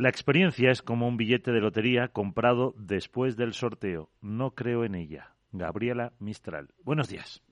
La 0.00 0.08
experiencia 0.08 0.70
es 0.70 0.80
como 0.80 1.06
un 1.06 1.18
billete 1.18 1.52
de 1.52 1.60
lotería 1.60 2.08
comprado 2.08 2.74
después 2.78 3.36
del 3.36 3.52
sorteo. 3.52 4.08
No 4.22 4.52
creo 4.52 4.86
en 4.86 4.94
ella. 4.94 5.34
Gabriela 5.52 6.14
Mistral. 6.18 6.70
Buenos 6.84 7.10
días. 7.10 7.42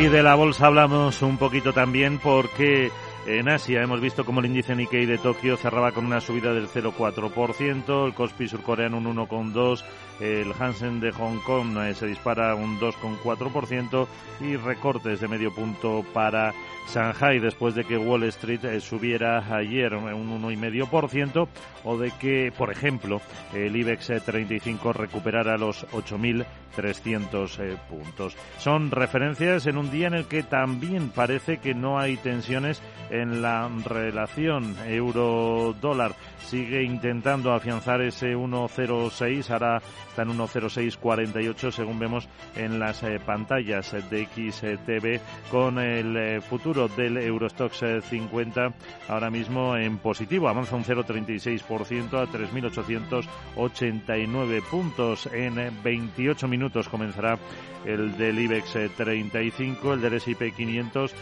Y 0.00 0.06
de 0.06 0.22
la 0.22 0.34
bolsa 0.34 0.68
hablamos 0.68 1.20
un 1.20 1.36
poquito 1.36 1.74
también 1.74 2.18
porque 2.18 2.90
en 3.26 3.50
Asia 3.50 3.82
hemos 3.82 4.00
visto 4.00 4.24
como 4.24 4.40
el 4.40 4.46
índice 4.46 4.74
Nikkei 4.74 5.04
de 5.04 5.18
Tokio 5.18 5.58
cerraba 5.58 5.92
con 5.92 6.06
una 6.06 6.22
subida 6.22 6.54
del 6.54 6.68
0,4%, 6.68 8.06
el 8.06 8.14
Kospi 8.14 8.48
surcoreano 8.48 8.96
un 8.96 9.14
1,2%, 9.14 9.84
el 10.22 10.52
Hansen 10.56 11.00
de 11.00 11.10
Hong 11.10 11.38
Kong 11.44 11.76
eh, 11.78 11.94
se 11.94 12.06
dispara 12.06 12.54
un 12.54 12.78
2,4% 12.78 14.06
y 14.40 14.56
recortes 14.56 15.20
de 15.20 15.26
medio 15.26 15.52
punto 15.52 16.04
para 16.14 16.52
Shanghai 16.88 17.40
después 17.40 17.74
de 17.74 17.84
que 17.84 17.98
Wall 17.98 18.22
Street 18.24 18.64
eh, 18.64 18.80
subiera 18.80 19.44
ayer 19.52 19.94
un 19.94 20.42
1,5% 20.42 21.48
o 21.84 21.98
de 21.98 22.12
que, 22.12 22.52
por 22.56 22.70
ejemplo, 22.70 23.20
el 23.52 23.74
IBEX 23.74 24.22
35 24.24 24.92
recuperara 24.92 25.56
los 25.56 25.84
8.300 25.88 27.76
puntos. 27.88 28.36
Son 28.58 28.92
referencias 28.92 29.66
en 29.66 29.76
un 29.76 29.90
día 29.90 30.06
en 30.06 30.14
el 30.14 30.26
que 30.26 30.44
también 30.44 31.10
parece 31.10 31.58
que 31.58 31.74
no 31.74 31.98
hay 31.98 32.16
tensiones 32.16 32.80
en 33.10 33.42
la 33.42 33.68
relación 33.84 34.76
euro-dólar. 34.86 36.14
Sigue 36.38 36.82
intentando 36.82 37.52
afianzar 37.52 38.02
ese 38.02 38.36
1,06, 38.36 39.50
ahora 39.50 39.82
está 40.12 40.22
en 40.22 40.30
1,0648 40.36 41.72
según 41.72 41.98
vemos 41.98 42.28
en 42.54 42.78
las 42.78 43.02
eh, 43.02 43.18
pantallas 43.24 43.94
de 44.10 44.26
XTV 44.26 45.18
con 45.50 45.78
el 45.78 46.14
eh, 46.18 46.42
futuro 46.42 46.88
del 46.88 47.16
Eurostox 47.16 47.82
50 48.10 48.66
eh, 48.66 48.72
ahora 49.08 49.30
mismo 49.30 49.74
en 49.74 49.96
positivo, 49.96 50.50
avanza 50.50 50.76
un 50.76 50.84
0,36% 50.84 52.12
a 52.12 52.26
3.889 52.26 54.62
puntos. 54.64 55.30
En 55.32 55.54
28 55.82 56.46
minutos 56.46 56.90
comenzará 56.90 57.38
el 57.86 58.14
del 58.18 58.38
IBEX 58.38 58.76
35, 58.96 59.94
el 59.94 60.02
del 60.02 60.12
S&P 60.14 60.52
500, 60.52 61.12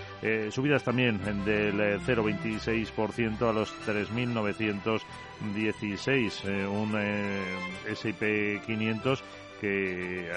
subidas 0.51 0.85
también 0.85 1.19
del 1.45 2.01
0,26% 2.01 3.49
a 3.49 3.53
los 3.53 3.73
3.916, 3.87 6.69
un 6.69 6.97
S&P 7.87 8.61
500 8.67 8.80
que 9.61 10.31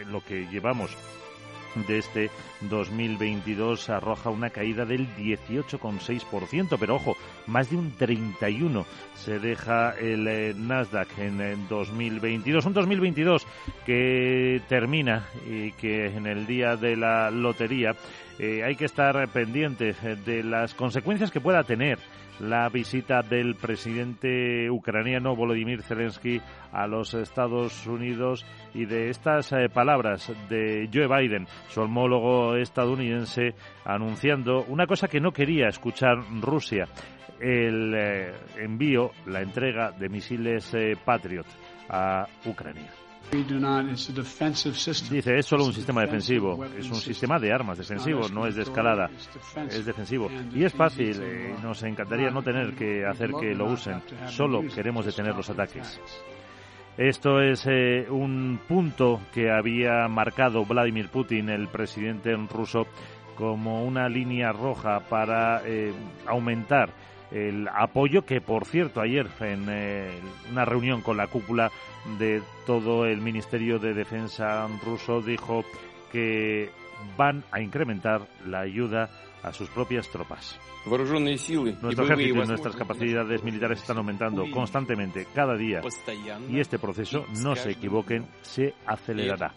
en 0.00 0.12
lo 0.12 0.20
que 0.20 0.46
llevamos 0.46 0.96
de 1.86 1.98
este 1.98 2.30
2022 2.62 3.90
arroja 3.90 4.30
una 4.30 4.50
caída 4.50 4.84
del 4.84 5.08
18,6%, 5.16 6.76
pero 6.78 6.96
ojo, 6.96 7.16
más 7.46 7.70
de 7.70 7.76
un 7.76 7.92
31 7.92 8.84
se 9.14 9.38
deja 9.38 9.92
el 9.92 10.26
eh, 10.26 10.54
Nasdaq 10.56 11.18
en 11.18 11.68
2022, 11.68 12.66
un 12.66 12.72
2022 12.72 13.46
que 13.86 14.60
termina 14.68 15.26
y 15.48 15.72
que 15.72 16.06
en 16.06 16.26
el 16.26 16.46
día 16.46 16.76
de 16.76 16.96
la 16.96 17.30
lotería 17.30 17.94
eh, 18.38 18.64
hay 18.64 18.74
que 18.74 18.86
estar 18.86 19.28
pendiente 19.28 19.94
de 20.24 20.42
las 20.42 20.74
consecuencias 20.74 21.30
que 21.30 21.40
pueda 21.40 21.62
tener 21.62 21.98
la 22.40 22.68
visita 22.68 23.22
del 23.22 23.54
presidente 23.54 24.70
ucraniano 24.70 25.36
Volodymyr 25.36 25.82
Zelensky 25.82 26.40
a 26.72 26.86
los 26.86 27.14
Estados 27.14 27.86
Unidos 27.86 28.44
y 28.74 28.86
de 28.86 29.10
estas 29.10 29.52
eh, 29.52 29.68
palabras 29.72 30.32
de 30.48 30.88
Joe 30.92 31.06
Biden, 31.06 31.46
su 31.68 31.82
homólogo 31.82 32.56
estadounidense, 32.56 33.54
anunciando 33.84 34.64
una 34.68 34.86
cosa 34.86 35.08
que 35.08 35.20
no 35.20 35.32
quería 35.32 35.68
escuchar 35.68 36.18
Rusia, 36.40 36.86
el 37.40 37.94
eh, 37.94 38.32
envío, 38.58 39.10
la 39.26 39.40
entrega 39.40 39.92
de 39.92 40.08
misiles 40.08 40.72
eh, 40.74 40.96
Patriot 41.04 41.46
a 41.88 42.26
Ucrania. 42.46 42.99
Dice, 45.10 45.38
es 45.38 45.46
solo 45.46 45.64
un 45.64 45.72
sistema 45.72 46.02
defensivo, 46.02 46.64
es 46.64 46.88
un 46.88 46.96
sistema 46.96 47.38
de 47.38 47.52
armas 47.52 47.78
defensivo, 47.78 48.28
no 48.28 48.46
es 48.46 48.56
de 48.56 48.62
escalada, 48.62 49.08
es 49.68 49.84
defensivo. 49.84 50.28
Y 50.54 50.64
es 50.64 50.72
fácil, 50.72 51.20
eh, 51.22 51.54
nos 51.62 51.82
encantaría 51.82 52.30
no 52.30 52.42
tener 52.42 52.74
que 52.74 53.06
hacer 53.06 53.30
que 53.32 53.54
lo 53.54 53.66
usen, 53.66 54.02
solo 54.26 54.62
queremos 54.74 55.06
detener 55.06 55.34
los 55.34 55.48
ataques. 55.48 56.00
Esto 56.96 57.40
es 57.40 57.66
eh, 57.66 58.06
un 58.10 58.60
punto 58.66 59.20
que 59.32 59.50
había 59.50 60.08
marcado 60.08 60.64
Vladimir 60.64 61.08
Putin, 61.08 61.48
el 61.48 61.68
presidente 61.68 62.34
ruso, 62.34 62.86
como 63.36 63.84
una 63.84 64.08
línea 64.08 64.52
roja 64.52 65.00
para 65.08 65.62
eh, 65.64 65.92
aumentar 66.26 66.90
el 67.30 67.68
apoyo 67.68 68.24
que, 68.24 68.40
por 68.40 68.64
cierto, 68.64 69.00
ayer 69.00 69.26
en 69.40 69.66
una 70.50 70.64
reunión 70.64 71.02
con 71.02 71.16
la 71.16 71.26
cúpula 71.26 71.70
de 72.18 72.42
todo 72.66 73.06
el 73.06 73.20
Ministerio 73.20 73.78
de 73.78 73.94
Defensa 73.94 74.66
ruso 74.84 75.20
dijo 75.20 75.64
que 76.10 76.70
van 77.16 77.44
a 77.50 77.60
incrementar 77.60 78.22
la 78.46 78.60
ayuda 78.60 79.10
a 79.42 79.52
sus 79.52 79.68
propias 79.70 80.08
tropas. 80.08 80.58
Nuestro 81.82 82.04
ejército 82.04 82.42
y 82.42 82.46
nuestras 82.46 82.76
capacidades 82.76 83.42
militares 83.42 83.80
están 83.80 83.98
aumentando 83.98 84.44
constantemente, 84.50 85.26
cada 85.34 85.54
día, 85.54 85.80
y 86.48 86.58
este 86.58 86.78
proceso, 86.78 87.26
no 87.42 87.54
se 87.54 87.72
equivoquen, 87.72 88.26
se 88.40 88.74
acelerará. 88.86 89.52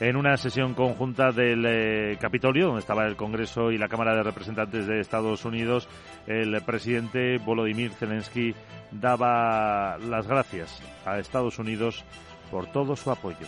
En 0.00 0.16
una 0.16 0.36
sesión 0.36 0.74
conjunta 0.74 1.32
del 1.32 1.64
eh, 1.66 2.18
Capitolio, 2.20 2.66
donde 2.66 2.80
estaba 2.80 3.06
el 3.06 3.16
Congreso 3.16 3.72
y 3.72 3.78
la 3.78 3.88
Cámara 3.88 4.14
de 4.14 4.22
Representantes 4.22 4.86
de 4.86 5.00
Estados 5.00 5.44
Unidos, 5.44 5.88
el 6.26 6.60
presidente 6.62 7.38
Volodymyr 7.38 7.90
Zelensky 7.92 8.54
daba 8.92 9.98
las 9.98 10.26
gracias 10.26 10.80
a 11.04 11.18
Estados 11.18 11.58
Unidos 11.58 12.04
por 12.50 12.70
todo 12.70 12.96
su 12.96 13.10
apoyo. 13.10 13.46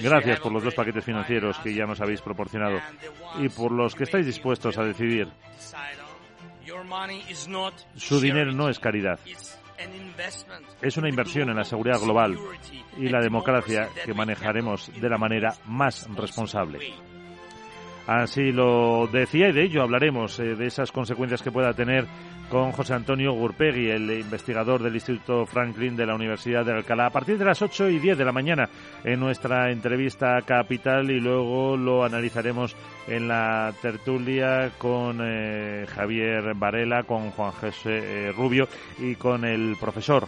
Gracias 0.00 0.40
por 0.40 0.52
los 0.52 0.62
dos 0.62 0.74
paquetes 0.74 1.04
financieros 1.04 1.58
que 1.58 1.74
ya 1.74 1.84
nos 1.86 2.00
habéis 2.00 2.20
proporcionado 2.20 2.80
y 3.40 3.48
por 3.48 3.72
los 3.72 3.94
que 3.94 4.04
estáis 4.04 4.26
dispuestos 4.26 4.78
a 4.78 4.84
decidir. 4.84 5.28
Su 7.96 8.20
dinero 8.20 8.52
no 8.52 8.68
es 8.68 8.78
caridad. 8.78 9.18
Es 10.80 10.96
una 10.96 11.08
inversión 11.08 11.50
en 11.50 11.56
la 11.56 11.64
seguridad 11.64 12.00
global 12.00 12.38
y 12.96 13.08
la 13.08 13.20
democracia 13.20 13.88
que 14.04 14.14
manejaremos 14.14 14.92
de 15.00 15.08
la 15.08 15.18
manera 15.18 15.54
más 15.66 16.08
responsable. 16.14 16.94
Así 18.06 18.50
lo 18.50 19.06
decía 19.06 19.48
y 19.48 19.52
de 19.52 19.62
ello 19.62 19.82
hablaremos, 19.82 20.38
eh, 20.40 20.56
de 20.56 20.66
esas 20.66 20.90
consecuencias 20.90 21.40
que 21.40 21.52
pueda 21.52 21.72
tener 21.72 22.06
con 22.50 22.72
José 22.72 22.94
Antonio 22.94 23.32
Gurpegui, 23.32 23.88
el 23.88 24.10
investigador 24.10 24.82
del 24.82 24.94
Instituto 24.94 25.46
Franklin 25.46 25.96
de 25.96 26.04
la 26.04 26.14
Universidad 26.14 26.66
de 26.66 26.72
Alcalá, 26.72 27.06
a 27.06 27.10
partir 27.10 27.38
de 27.38 27.44
las 27.44 27.62
8 27.62 27.88
y 27.88 27.98
10 27.98 28.18
de 28.18 28.24
la 28.24 28.32
mañana 28.32 28.68
en 29.04 29.20
nuestra 29.20 29.70
entrevista 29.70 30.42
capital 30.42 31.10
y 31.10 31.20
luego 31.20 31.76
lo 31.76 32.04
analizaremos 32.04 32.76
en 33.06 33.28
la 33.28 33.72
tertulia 33.80 34.70
con 34.76 35.20
eh, 35.22 35.86
Javier 35.88 36.54
Varela, 36.54 37.04
con 37.04 37.30
Juan 37.30 37.52
José 37.52 38.26
eh, 38.28 38.32
Rubio 38.32 38.68
y 38.98 39.14
con 39.14 39.44
el 39.44 39.76
profesor 39.80 40.26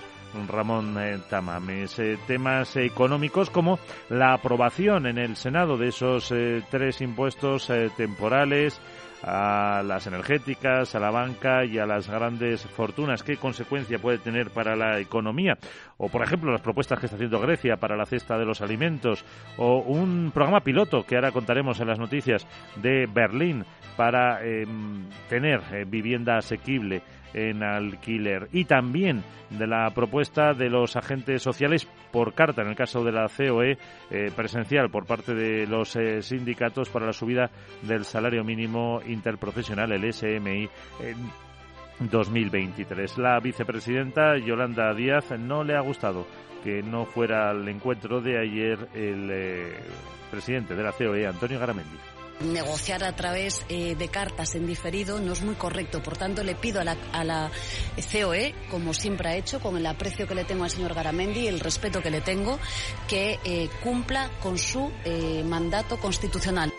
Ramón 0.48 0.96
eh, 0.98 1.18
Tamames. 1.28 1.98
Eh, 1.98 2.18
temas 2.26 2.76
económicos 2.76 3.50
como 3.50 3.78
la 4.08 4.34
aprobación 4.34 5.06
en 5.06 5.18
el 5.18 5.36
Senado 5.36 5.76
de 5.76 5.88
esos 5.88 6.30
eh, 6.32 6.62
tres 6.70 7.00
impuestos 7.00 7.70
temporales 7.96 8.80
a 9.22 9.82
las 9.82 10.06
energéticas, 10.06 10.94
a 10.94 11.00
la 11.00 11.10
banca 11.10 11.64
y 11.64 11.78
a 11.78 11.86
las 11.86 12.08
grandes 12.08 12.62
fortunas. 12.66 13.22
¿Qué 13.22 13.36
consecuencia 13.36 13.98
puede 13.98 14.18
tener 14.18 14.50
para 14.50 14.76
la 14.76 15.00
economía? 15.00 15.56
O, 15.96 16.08
por 16.08 16.22
ejemplo, 16.22 16.52
las 16.52 16.60
propuestas 16.60 16.98
que 16.98 17.06
está 17.06 17.16
haciendo 17.16 17.40
Grecia 17.40 17.76
para 17.76 17.96
la 17.96 18.04
cesta 18.04 18.36
de 18.36 18.44
los 18.44 18.60
alimentos. 18.60 19.24
O 19.56 19.78
un 19.78 20.30
programa 20.34 20.60
piloto 20.60 21.04
que 21.04 21.14
ahora 21.14 21.32
contaremos 21.32 21.80
en 21.80 21.88
las 21.88 21.98
noticias 21.98 22.46
de 22.76 23.06
Berlín 23.06 23.64
para 23.96 24.44
em, 24.44 25.08
tener 25.28 25.86
vivienda 25.86 26.36
asequible 26.36 27.02
en 27.34 27.62
alquiler 27.62 28.48
y 28.52 28.64
también 28.64 29.22
de 29.50 29.66
la 29.66 29.90
propuesta 29.90 30.54
de 30.54 30.70
los 30.70 30.96
agentes 30.96 31.42
sociales 31.42 31.86
por 32.10 32.32
carta, 32.34 32.62
en 32.62 32.68
el 32.68 32.76
caso 32.76 33.04
de 33.04 33.12
la 33.12 33.28
COE, 33.28 33.76
eh, 34.10 34.30
presencial 34.34 34.88
por 34.90 35.06
parte 35.06 35.34
de 35.34 35.66
los 35.66 35.94
eh, 35.96 36.22
sindicatos 36.22 36.88
para 36.88 37.06
la 37.06 37.12
subida 37.12 37.50
del 37.82 38.04
salario 38.04 38.44
mínimo 38.44 39.00
interprofesional, 39.06 39.92
el 39.92 40.12
SMI. 40.12 40.68
En 41.00 41.44
2023. 42.00 43.18
La 43.18 43.38
vicepresidenta 43.38 44.36
Yolanda 44.36 44.92
Díaz 44.94 45.30
no 45.38 45.62
le 45.62 45.76
ha 45.76 45.80
gustado 45.80 46.26
que 46.64 46.82
no 46.82 47.04
fuera 47.04 47.50
al 47.50 47.68
encuentro 47.68 48.20
de 48.20 48.38
ayer 48.38 48.88
el 48.94 49.30
eh, 49.30 49.76
presidente 50.30 50.74
de 50.74 50.82
la 50.82 50.92
COE, 50.92 51.26
Antonio 51.26 51.60
Garamendi 51.60 52.13
negociar 52.40 53.04
a 53.04 53.14
través 53.14 53.64
eh, 53.68 53.94
de 53.94 54.08
cartas 54.08 54.54
en 54.54 54.66
diferido 54.66 55.20
no 55.20 55.32
es 55.32 55.42
muy 55.42 55.54
correcto. 55.54 56.02
Por 56.02 56.16
tanto, 56.16 56.42
le 56.42 56.54
pido 56.54 56.80
a 56.80 56.84
la, 56.84 56.96
a 57.12 57.24
la, 57.24 57.50
COE, 58.12 58.54
como 58.70 58.94
siempre 58.94 59.28
ha 59.28 59.36
hecho, 59.36 59.60
con 59.60 59.76
el 59.76 59.86
aprecio 59.86 60.26
que 60.26 60.34
le 60.34 60.44
tengo 60.44 60.64
al 60.64 60.70
señor 60.70 60.94
Garamendi 60.94 61.40
y 61.40 61.48
el 61.48 61.60
respeto 61.60 62.02
que 62.02 62.10
le 62.10 62.20
tengo, 62.20 62.58
que 63.08 63.38
eh, 63.44 63.68
cumpla 63.82 64.30
con 64.42 64.58
su 64.58 64.90
eh, 65.04 65.42
mandato 65.44 65.98
constitucional. 65.98 66.72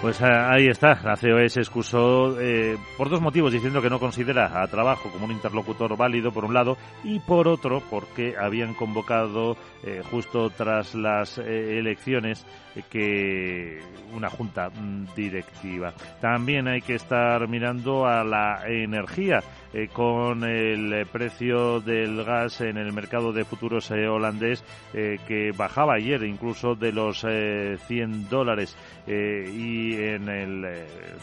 Pues 0.00 0.20
eh, 0.20 0.26
ahí 0.26 0.66
está, 0.68 1.00
la 1.02 1.16
COE 1.16 1.48
se 1.48 1.60
excusó 1.60 2.38
eh, 2.38 2.76
por 2.98 3.08
dos 3.08 3.22
motivos, 3.22 3.52
diciendo 3.52 3.80
que 3.80 3.88
no 3.88 3.98
considera 3.98 4.62
a 4.62 4.66
trabajo 4.68 5.10
como 5.10 5.24
un 5.24 5.32
interlocutor 5.32 5.96
válido, 5.96 6.30
por 6.30 6.44
un 6.44 6.52
lado, 6.52 6.76
y 7.02 7.18
por 7.18 7.48
otro, 7.48 7.82
porque 7.90 8.34
habían 8.38 8.74
convocado 8.74 9.56
eh, 9.82 10.02
justo 10.10 10.50
tras 10.50 10.94
las 10.94 11.38
elecciones 11.38 12.46
que 12.90 13.80
una 14.14 14.28
junta 14.28 14.68
mm, 14.68 15.14
directiva. 15.16 15.94
También 16.20 16.68
hay 16.68 16.82
que 16.82 16.94
estar 16.94 17.48
mirando 17.48 18.06
a 18.06 18.22
la 18.22 18.68
energía 18.68 19.42
eh, 19.72 19.88
con 19.92 20.44
el 20.44 21.06
precio 21.06 21.80
del 21.80 22.22
gas 22.24 22.60
en 22.60 22.76
el 22.76 22.92
mercado 22.92 23.32
de 23.32 23.44
futuros 23.44 23.90
eh, 23.90 24.06
holandés 24.08 24.62
eh, 24.94 25.18
que 25.26 25.50
bajaba 25.52 25.94
ayer 25.94 26.22
incluso 26.22 26.74
de 26.74 26.92
los 26.92 27.20
100 27.20 28.28
dólares 28.28 28.76
y 29.06 29.94
en 29.94 30.28
el 30.28 30.66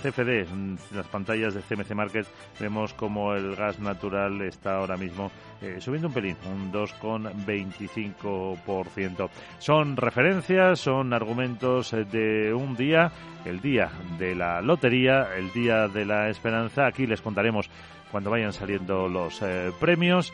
CFD, 0.01 0.49
en 0.51 0.79
las 0.95 1.05
pantallas 1.07 1.53
de 1.53 1.61
CMC 1.61 1.91
Market, 1.93 2.25
vemos 2.59 2.93
como 2.93 3.33
el 3.33 3.55
gas 3.55 3.79
natural 3.79 4.41
está 4.41 4.77
ahora 4.77 4.97
mismo 4.97 5.31
subiendo 5.79 6.09
un 6.09 6.13
pelín, 6.13 6.35
un 6.45 6.73
2,25%. 6.73 9.29
Son 9.59 9.95
referencias, 9.95 10.77
son 10.79 11.13
argumentos 11.13 11.91
de 11.91 12.53
un 12.53 12.75
día, 12.75 13.13
el 13.45 13.61
día 13.61 13.89
de 14.17 14.35
la 14.35 14.61
lotería, 14.61 15.29
el 15.37 15.53
día 15.53 15.87
de 15.87 16.03
la 16.05 16.27
esperanza. 16.29 16.85
Aquí 16.85 17.07
les 17.07 17.21
contaremos 17.21 17.69
cuando 18.13 18.29
vayan 18.29 18.53
saliendo 18.53 19.09
los 19.09 19.41
eh, 19.41 19.71
premios. 19.79 20.31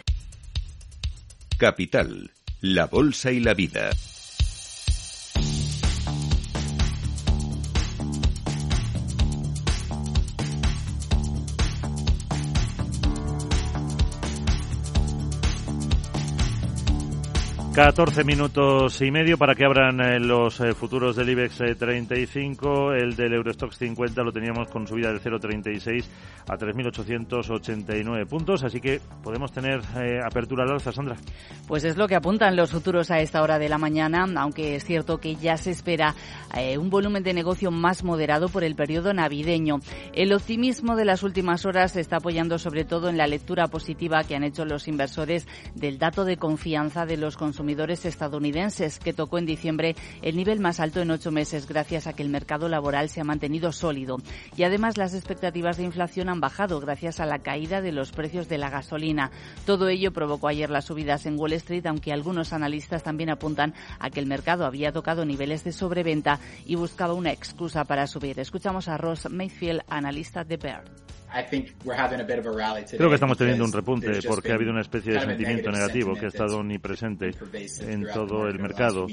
Capital, 1.57 2.29
la 2.59 2.87
Bolsa 2.87 3.31
y 3.31 3.39
la 3.39 3.53
Vida. 3.53 3.91
14 17.79 18.25
minutos 18.25 19.01
y 19.01 19.09
medio 19.09 19.37
para 19.37 19.55
que 19.55 19.63
abran 19.63 20.01
eh, 20.01 20.19
los 20.19 20.59
eh, 20.59 20.73
futuros 20.73 21.15
del 21.15 21.29
IBEX 21.29 21.77
35. 21.77 22.91
Eh, 22.91 23.03
el 23.03 23.15
del 23.15 23.35
Eurostox 23.35 23.77
50 23.77 24.21
lo 24.21 24.33
teníamos 24.33 24.67
con 24.67 24.85
subida 24.85 25.07
del 25.13 25.21
0,36 25.21 26.03
a 26.49 26.57
3.889 26.57 28.27
puntos. 28.27 28.65
Así 28.65 28.81
que 28.81 28.99
podemos 29.23 29.53
tener 29.53 29.79
apertura 30.25 30.65
al 30.65 30.71
alza, 30.71 30.91
Sandra. 30.91 31.15
Pues 31.69 31.85
es 31.85 31.95
lo 31.95 32.09
que 32.09 32.15
apuntan 32.15 32.57
los 32.57 32.71
futuros 32.71 33.11
a 33.11 33.21
esta 33.21 33.41
hora 33.41 33.57
de 33.57 33.69
la 33.69 33.77
mañana, 33.77 34.25
aunque 34.35 34.75
es 34.75 34.83
cierto 34.83 35.19
que 35.19 35.37
ya 35.37 35.55
se 35.55 35.71
espera 35.71 36.15
un 36.77 36.89
volumen 36.89 37.23
de 37.23 37.33
negocio 37.33 37.71
más 37.71 38.03
moderado 38.03 38.49
por 38.49 38.65
el 38.65 38.75
periodo 38.75 39.13
navideño. 39.13 39.79
El 40.13 40.33
optimismo 40.33 40.97
de 40.97 41.05
las 41.05 41.23
últimas 41.23 41.65
horas 41.65 41.93
se 41.93 42.01
está 42.01 42.17
apoyando 42.17 42.57
sobre 42.59 42.83
todo 42.83 43.07
en 43.07 43.17
la 43.17 43.27
lectura 43.27 43.67
positiva 43.67 44.25
que 44.25 44.35
han 44.35 44.43
hecho 44.43 44.65
los 44.65 44.89
inversores 44.89 45.47
del 45.75 45.97
dato 45.97 46.25
de 46.25 46.35
confianza 46.35 47.05
de 47.05 47.15
los 47.15 47.37
consumidores 47.37 47.68
estadounidenses, 47.77 48.99
que 48.99 49.13
tocó 49.13 49.37
en 49.37 49.45
diciembre 49.45 49.95
el 50.21 50.35
nivel 50.35 50.59
más 50.59 50.79
alto 50.79 51.01
en 51.01 51.11
ocho 51.11 51.31
meses 51.31 51.67
gracias 51.67 52.07
a 52.07 52.13
que 52.13 52.23
el 52.23 52.29
mercado 52.29 52.67
laboral 52.69 53.09
se 53.09 53.21
ha 53.21 53.23
mantenido 53.23 53.71
sólido. 53.71 54.17
Y 54.55 54.63
además 54.63 54.97
las 54.97 55.13
expectativas 55.13 55.77
de 55.77 55.83
inflación 55.83 56.29
han 56.29 56.39
bajado 56.39 56.79
gracias 56.79 57.19
a 57.19 57.25
la 57.25 57.39
caída 57.39 57.81
de 57.81 57.91
los 57.91 58.11
precios 58.11 58.49
de 58.49 58.57
la 58.57 58.69
gasolina. 58.69 59.31
Todo 59.65 59.87
ello 59.89 60.11
provocó 60.11 60.47
ayer 60.47 60.69
las 60.69 60.85
subidas 60.85 61.25
en 61.25 61.39
Wall 61.39 61.53
Street, 61.53 61.85
aunque 61.85 62.13
algunos 62.13 62.53
analistas 62.53 63.03
también 63.03 63.29
apuntan 63.29 63.73
a 63.99 64.09
que 64.09 64.19
el 64.19 64.25
mercado 64.25 64.65
había 64.65 64.91
tocado 64.91 65.25
niveles 65.25 65.63
de 65.63 65.71
sobreventa 65.71 66.39
y 66.65 66.75
buscaba 66.75 67.13
una 67.13 67.31
excusa 67.31 67.85
para 67.85 68.07
subir. 68.07 68.39
Escuchamos 68.39 68.87
a 68.87 68.97
Ross 68.97 69.29
Mayfield, 69.29 69.81
analista 69.87 70.43
de 70.43 70.57
Baird. 70.57 71.08
Creo 72.97 73.09
que 73.09 73.15
estamos 73.15 73.37
teniendo 73.37 73.65
un 73.65 73.71
repunte 73.71 74.19
porque 74.27 74.51
ha 74.51 74.55
habido 74.55 74.71
una 74.71 74.81
especie 74.81 75.13
de 75.13 75.21
sentimiento 75.21 75.71
negativo 75.71 76.13
que 76.13 76.25
ha 76.25 76.29
estado 76.29 76.57
omnipresente 76.57 77.31
en 77.81 78.05
todo 78.13 78.47
el 78.47 78.59
mercado 78.59 79.07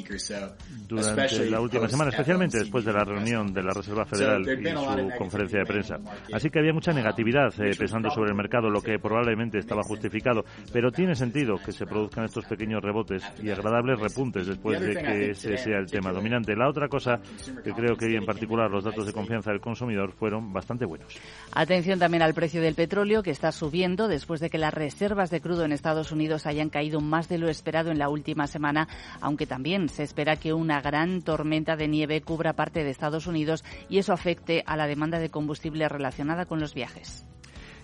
durante 0.86 1.50
la 1.50 1.60
última 1.60 1.88
semana, 1.88 2.10
especialmente 2.10 2.58
después 2.58 2.84
de 2.84 2.92
la 2.92 3.04
reunión 3.04 3.52
de 3.52 3.62
la 3.62 3.72
Reserva 3.72 4.04
Federal 4.04 4.42
y 4.42 4.66
su 4.66 5.18
conferencia 5.18 5.60
de 5.60 5.64
prensa. 5.64 5.96
Así 6.32 6.50
que 6.50 6.58
había 6.58 6.72
mucha 6.72 6.92
negatividad 6.92 7.52
eh, 7.60 7.72
pensando 7.78 8.10
sobre 8.10 8.30
el 8.30 8.36
mercado, 8.36 8.70
lo 8.70 8.80
que 8.80 8.98
probablemente 8.98 9.58
estaba 9.58 9.82
justificado. 9.82 10.44
Pero 10.72 10.90
tiene 10.90 11.14
sentido 11.14 11.56
que 11.64 11.72
se 11.72 11.86
produzcan 11.86 12.24
estos 12.24 12.44
pequeños 12.46 12.82
rebotes 12.82 13.22
y 13.42 13.50
agradables 13.50 13.98
repuntes 13.98 14.46
después 14.46 14.80
de 14.80 14.94
que 14.94 15.30
ese 15.30 15.56
sea 15.56 15.78
el 15.78 15.86
tema 15.86 16.12
dominante. 16.12 16.54
La 16.56 16.69
otra 16.69 16.88
cosa 16.88 17.20
que 17.62 17.72
creo 17.72 17.96
que 17.96 18.06
en 18.06 18.24
particular 18.24 18.70
los 18.70 18.84
datos 18.84 19.06
de 19.06 19.12
confianza 19.12 19.50
del 19.50 19.60
consumidor 19.60 20.12
fueron 20.12 20.52
bastante 20.52 20.84
buenos. 20.84 21.14
Atención 21.52 21.98
también 22.06 22.23
al 22.23 22.35
precio 22.35 22.62
del 22.62 22.76
petróleo, 22.76 23.25
que 23.25 23.32
está 23.32 23.50
subiendo 23.50 24.06
después 24.06 24.38
de 24.38 24.49
que 24.49 24.58
las 24.58 24.73
reservas 24.73 25.29
de 25.29 25.41
crudo 25.41 25.64
en 25.64 25.73
Estados 25.73 26.12
Unidos 26.12 26.47
hayan 26.47 26.70
caído 26.70 27.00
más 27.00 27.29
de 27.29 27.37
lo 27.37 27.49
esperado 27.49 27.91
en 27.91 27.99
la 27.99 28.08
última 28.08 28.47
semana, 28.47 28.87
aunque 29.20 29.44
también 29.44 29.88
se 29.88 30.05
espera 30.05 30.37
que 30.37 30.53
una 30.53 30.81
gran 30.81 31.23
tormenta 31.23 31.75
de 31.75 31.88
nieve 31.88 32.23
cubra 32.23 32.53
parte 32.53 32.85
de 32.85 32.91
Estados 32.91 33.26
Unidos 33.26 33.64
y 33.88 33.99
eso 33.99 34.12
afecte 34.12 34.62
a 34.69 34.76
la 34.76 34.87
demanda 34.87 35.19
de 35.19 35.31
combustible 35.31 35.88
relacionada 35.88 36.47
con 36.47 36.61
los 36.61 36.75
viajes. 36.75 37.26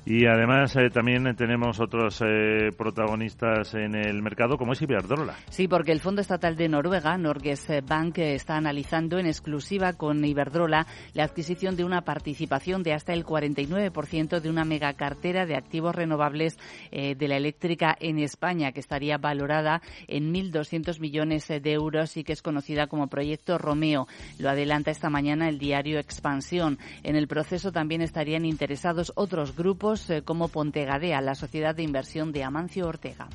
Y 0.04 0.26
además 0.26 0.75
eh, 0.75 0.90
también 0.90 1.25
tenemos 1.37 1.78
otros 1.78 2.20
eh, 2.26 2.70
protagonistas 2.76 3.75
en 3.75 3.94
el 3.94 4.20
mercado, 4.20 4.58
como 4.58 4.72
es 4.72 4.82
Iberdrola. 4.82 5.37
Sí, 5.49 5.69
porque 5.69 5.93
el 5.93 6.00
Fondo 6.00 6.20
Estatal 6.20 6.56
de 6.56 6.69
Noruega, 6.69 7.16
Norges 7.16 7.69
Bank, 7.87 8.19
está 8.19 8.56
analizando 8.56 9.20
en 9.20 9.26
exclusiva 9.26 9.93
con 9.93 10.25
Iberdrola 10.25 10.88
la 11.14 11.22
adquisición 11.22 11.76
de 11.76 11.84
una 11.84 12.02
participación 12.02 12.82
de 12.82 12.94
hasta 12.94 13.12
el 13.12 13.25
49% 13.25 14.40
de 14.40 14.50
una 14.50 14.64
megacartera 14.64 15.46
de 15.46 15.54
activos 15.54 15.94
renovables 15.94 16.58
eh, 16.90 17.14
de 17.14 17.28
la 17.28 17.37
eléctrica 17.37 17.96
en 18.00 18.19
España, 18.19 18.72
que 18.72 18.81
estaría 18.81 19.19
valorada 19.19 19.82
en 20.08 20.34
1.200 20.34 20.99
millones 20.99 21.46
de 21.46 21.72
euros 21.72 22.16
y 22.16 22.25
que 22.25 22.32
es 22.32 22.43
conocida 22.43 22.88
como 22.88 23.06
Proyecto 23.06 23.56
Romeo. 23.56 24.08
Lo 24.40 24.50
adelanta 24.50 24.90
esta 24.90 25.10
mañana 25.10 25.49
el 25.49 25.60
diario 25.60 26.00
Expansión. 26.00 26.78
En 27.04 27.14
el 27.14 27.28
proceso 27.28 27.70
también 27.70 28.02
estarían 28.02 28.44
interesados 28.44 29.12
otros 29.14 29.54
grupos 29.54 29.92
eh, 30.11 30.23
como 30.23 30.49
Pontegadea, 30.49 31.21
la 31.21 31.35
sociedad 31.35 31.75
de 31.75 31.83
inversión 31.83 32.33
de 32.33 32.44
Amancio 32.44 32.87
Ortega. 32.87 33.29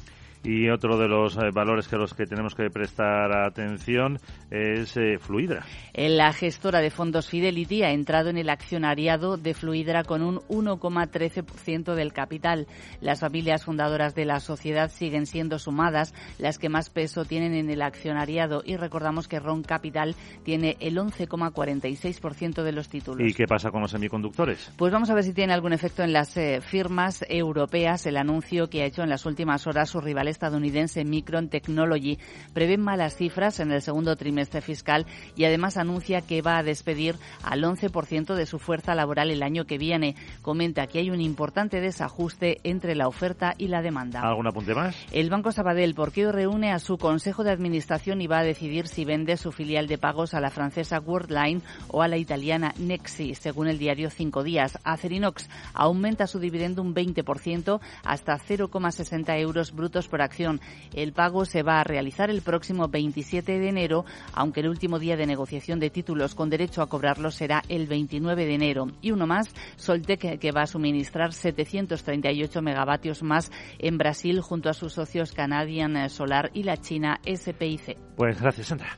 Y 0.44 0.70
otro 0.70 0.98
de 0.98 1.08
los 1.08 1.36
eh, 1.38 1.52
valores 1.54 1.88
que 1.88 1.98
los 1.98 2.14
que 2.14 2.26
tenemos 2.26 2.56
que 2.56 2.70
prestar 2.70 3.36
atención 3.36 4.20
es 4.50 4.96
eh, 4.98 5.18
Fluidra. 5.20 5.66
La 5.94 6.32
gestora 6.32 6.80
de 6.80 6.90
fondos 6.90 7.28
Fidelity 7.30 7.84
ha 7.84 7.92
entrado 7.92 8.30
en 8.30 8.38
el 8.38 8.50
accionariado 8.50 9.38
de 9.38 9.54
Fluidra 9.54 10.04
con 10.04 10.22
un 10.22 10.40
1,13% 10.48 11.96
del 11.96 12.14
capital. 12.14 12.68
Las 13.02 13.20
familias 13.20 13.66
fundadoras 13.66 14.16
de 14.16 14.26
la 14.26 14.40
sociedad 14.40 14.92
siguen 14.92 15.26
siendo 15.26 15.60
sumadas 15.60 16.14
las 16.38 16.60
que 16.60 16.70
más 16.70 16.90
peso 16.90 17.26
tienen 17.26 17.54
en 17.54 17.70
el 17.70 17.82
accionariado 17.82 18.62
y 18.66 18.78
recordamos 18.78 19.28
que 19.28 19.40
Ron 19.40 19.64
Capital 19.64 20.16
tiene 20.44 20.78
el 20.80 20.98
11,46% 20.98 22.64
de 22.64 22.72
los 22.72 22.90
títulos. 22.90 23.28
¿Y 23.28 23.34
qué 23.34 23.48
pasa 23.48 23.72
con 23.72 23.82
los 23.82 23.92
semiconductores? 23.92 24.72
Pues 24.78 24.92
vamos 24.92 25.10
a 25.10 25.16
ver 25.16 25.24
si 25.24 25.34
tiene 25.34 25.54
algún 25.54 25.74
efecto 25.74 26.04
en 26.04 26.14
las 26.14 26.38
eh, 26.38 26.62
firmas 26.62 27.26
europeas 27.28 28.06
el 28.06 28.18
anuncio 28.18 28.70
que 28.70 28.84
ha 28.84 28.86
hecho 28.86 29.04
en 29.04 29.10
las 29.10 29.26
últimas 29.26 29.66
horas 29.68 29.90
su 29.90 30.00
rival 30.00 30.27
estadounidense 30.30 31.04
Micron 31.06 31.50
Technology 31.50 32.18
prevé 32.54 32.78
malas 32.78 33.16
cifras 33.16 33.60
en 33.60 33.72
el 33.72 33.82
segundo 33.82 34.16
trimestre 34.16 34.62
fiscal 34.62 35.06
y 35.36 35.46
además 35.46 35.78
anuncia 35.78 36.22
que 36.22 36.42
va 36.42 36.58
a 36.58 36.64
despedir 36.64 37.16
al 37.44 37.64
11% 37.64 38.36
de 38.36 38.46
su 38.46 38.60
fuerza 38.60 38.96
laboral 38.96 39.32
el 39.32 39.44
año 39.44 39.66
que 39.66 39.78
viene. 39.78 40.16
Comenta 40.42 40.88
que 40.88 41.00
hay 41.00 41.10
un 41.10 41.22
importante 41.22 41.82
desajuste 41.82 42.60
entre 42.64 42.96
la 42.96 43.08
oferta 43.08 43.54
y 43.58 43.68
la 43.68 43.82
demanda. 43.82 44.22
¿Algún 44.22 44.48
apunte 44.48 44.74
más? 44.74 44.96
El 45.12 45.30
Banco 45.30 45.52
Sabadell, 45.52 45.96
porque 45.96 46.26
hoy 46.26 46.32
reúne 46.32 46.72
a 46.72 46.80
su 46.80 46.98
Consejo 46.98 47.44
de 47.44 47.52
Administración 47.52 48.22
y 48.22 48.28
va 48.28 48.40
a 48.40 48.44
decidir 48.44 48.88
si 48.88 49.06
vende 49.06 49.38
su 49.38 49.52
filial 49.52 49.88
de 49.88 49.98
pagos 49.98 50.34
a 50.34 50.42
la 50.42 50.50
francesa 50.50 51.00
Worldline 51.00 51.62
o 51.90 52.02
a 52.02 52.08
la 52.08 52.18
italiana 52.18 52.74
Nexi, 52.78 53.36
según 53.36 53.68
el 53.68 53.78
diario 53.78 54.10
Cinco 54.10 54.44
Días. 54.44 54.78
Acerinox 54.84 55.50
aumenta 55.74 56.28
su 56.28 56.40
dividendo 56.40 56.82
un 56.82 56.94
20% 56.94 57.80
hasta 58.04 58.38
0,60 58.38 59.40
euros 59.40 59.74
brutos 59.74 60.08
por 60.08 60.17
acción. 60.22 60.60
El 60.94 61.14
pago 61.14 61.46
se 61.46 61.64
va 61.64 61.80
a 61.80 61.84
realizar 61.84 62.30
el 62.30 62.42
próximo 62.42 62.88
27 62.88 63.60
de 63.60 63.70
enero, 63.70 64.06
aunque 64.34 64.62
el 64.62 64.70
último 64.70 65.00
día 65.00 65.16
de 65.16 65.26
negociación 65.26 65.80
de 65.80 65.90
títulos 65.90 66.36
con 66.36 66.50
derecho 66.50 66.82
a 66.82 66.88
cobrarlo 66.88 67.32
será 67.32 67.62
el 67.70 67.88
29 67.88 68.46
de 68.46 68.54
enero. 68.54 68.88
Y 69.02 69.12
uno 69.12 69.28
más, 69.28 69.54
Soltec, 69.76 70.40
que 70.40 70.52
va 70.52 70.62
a 70.62 70.68
suministrar 70.68 71.34
738 71.34 72.62
megavatios 72.62 73.24
más 73.24 73.52
en 73.80 73.98
Brasil 73.98 74.42
junto 74.42 74.70
a 74.70 74.74
sus 74.74 74.94
socios 74.94 75.32
Canadian 75.32 76.10
Solar 76.10 76.52
y 76.54 76.64
la 76.64 76.78
China 76.78 77.20
SPIC. 77.26 77.98
Pues 78.16 78.42
gracias, 78.42 78.68
Sandra. 78.68 78.98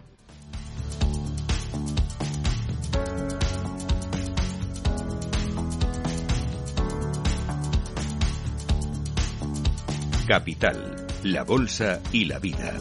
Capital 10.27 10.98
la 11.23 11.43
Bolsa 11.43 12.01
y 12.11 12.25
la 12.25 12.39
Vida. 12.39 12.73